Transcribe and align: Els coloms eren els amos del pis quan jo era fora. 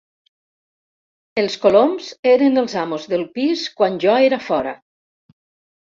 Els 1.41 1.57
coloms 1.65 2.09
eren 2.31 2.63
els 2.63 2.75
amos 2.87 3.07
del 3.15 3.27
pis 3.39 3.67
quan 3.81 4.03
jo 4.07 4.17
era 4.31 4.45
fora. 4.51 4.77